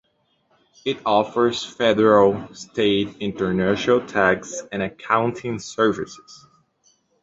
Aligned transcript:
It 0.83 0.97
offers 1.05 1.63
federal, 1.63 2.55
state, 2.55 3.17
international 3.19 4.03
tax 4.07 4.63
and 4.71 4.81
accounting 4.81 5.59
services. 5.59 6.47